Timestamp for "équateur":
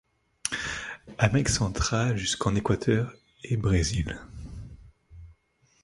2.55-3.13